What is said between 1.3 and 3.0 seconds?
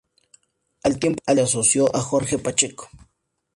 asoció a Jorge Pacheco.